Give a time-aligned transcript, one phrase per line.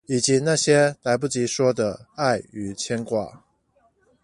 [0.07, 3.37] 以及那些來不及說的愛與牽掛